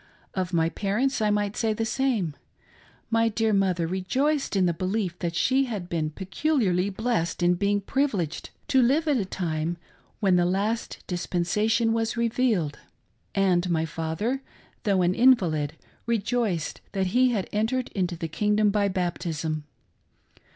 [0.33, 2.33] Of my parents I might say the same.
[3.11, 7.53] My dear mother re joiced in the belief that she had been peculiarly blessed in
[7.53, 9.77] being privileged to live at a time
[10.19, 12.79] when" the last dispensa tion" was revealed;
[13.35, 14.41] and my father,
[14.85, 15.73] though an invalid,
[16.07, 19.65] rejoiced that he had entered into the kingdoin by baptism.